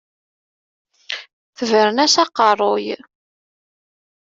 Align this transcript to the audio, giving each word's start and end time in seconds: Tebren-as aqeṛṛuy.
Tebren-as 1.57 2.15
aqeṛṛuy. 2.23 2.87